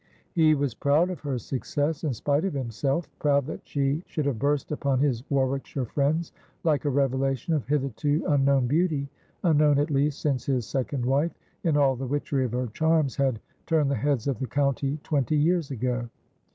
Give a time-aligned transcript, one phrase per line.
[0.33, 4.39] He was proud of her success, in spite of himself; proud that she should have
[4.39, 6.31] burst upon his Warwickshire friends
[6.63, 9.07] like a revelation of hitherto unknown beauty—
[9.43, 13.39] unknown, at least, since his second wife, in all the witchery of her charms, had
[13.67, 16.09] turned the heads of the county twenty years ago.